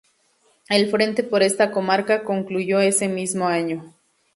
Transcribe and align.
El 0.67 0.89
frente 0.89 1.21
por 1.21 1.43
esta 1.43 1.69
comarca 1.69 2.23
concluyó 2.23 2.79
ese 2.79 3.07
mismo 3.07 3.47
año. 3.47 3.93